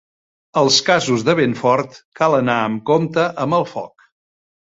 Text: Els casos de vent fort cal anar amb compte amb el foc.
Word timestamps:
Els 0.61 0.77
casos 0.87 1.25
de 1.27 1.35
vent 1.39 1.53
fort 1.59 1.99
cal 2.21 2.39
anar 2.39 2.57
amb 2.71 2.83
compte 2.89 3.27
amb 3.45 3.59
el 3.61 3.69
foc. 3.75 4.09